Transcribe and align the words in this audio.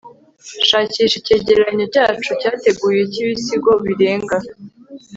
shakisha 0.69 1.15
icyegeranyo 1.21 1.85
cyacu 1.93 2.29
cyateguwe 2.41 2.99
cyibisigo 3.11 3.71
birenga 3.85 4.37